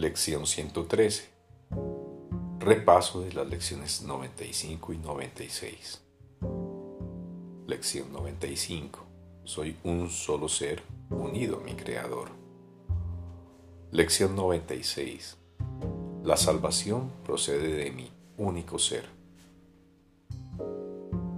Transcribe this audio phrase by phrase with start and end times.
[0.00, 1.28] Lección 113.
[2.58, 6.00] Repaso de las lecciones 95 y 96.
[7.66, 8.98] Lección 95.
[9.44, 12.30] Soy un solo ser unido a mi Creador.
[13.90, 15.36] Lección 96.
[16.24, 19.04] La salvación procede de mi único ser.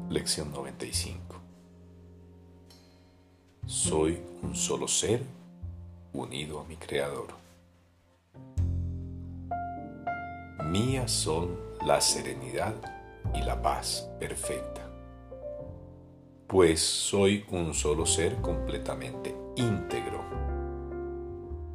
[0.08, 1.34] Lección 95.
[3.66, 5.20] Soy un solo ser
[6.12, 7.41] unido a mi Creador.
[10.72, 12.74] Mías son la serenidad
[13.34, 14.80] y la paz perfecta,
[16.46, 20.24] pues soy un solo ser completamente íntegro,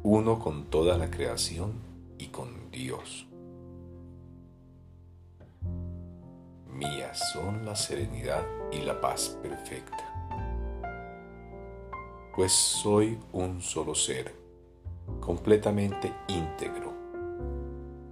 [0.02, 1.74] uno con toda la creación
[2.18, 3.28] y con Dios.
[6.66, 10.42] Mías son la serenidad y la paz perfecta,
[12.34, 14.34] pues soy un solo ser
[15.20, 16.87] completamente íntegro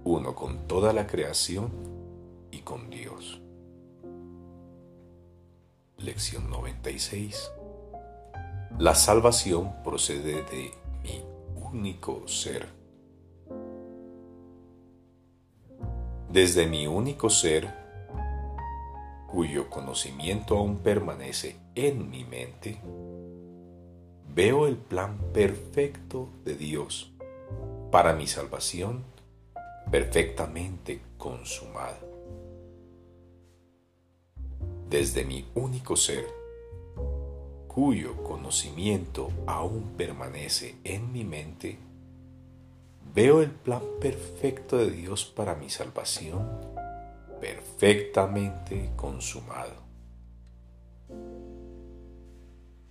[0.07, 1.69] uno con toda la creación
[2.49, 3.41] y con Dios.
[5.97, 7.51] Lección 96.
[8.79, 10.71] La salvación procede de
[11.03, 11.23] mi
[11.61, 12.69] único ser.
[16.31, 17.73] Desde mi único ser,
[19.29, 22.79] cuyo conocimiento aún permanece en mi mente,
[24.33, 27.11] veo el plan perfecto de Dios
[27.91, 29.16] para mi salvación
[29.91, 32.07] perfectamente consumado.
[34.89, 36.25] Desde mi único ser,
[37.67, 41.77] cuyo conocimiento aún permanece en mi mente,
[43.13, 46.47] veo el plan perfecto de Dios para mi salvación
[47.39, 49.87] perfectamente consumado.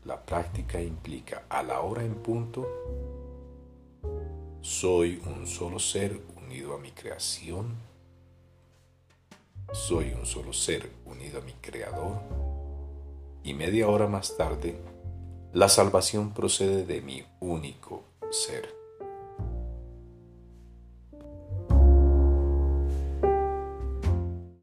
[0.04, 2.66] La práctica implica a la hora en punto,
[4.60, 7.74] soy un solo ser unido a mi creación.
[9.72, 12.20] Soy un solo ser unido a mi creador.
[13.42, 14.78] Y media hora más tarde,
[15.52, 18.74] la salvación procede de mi único ser.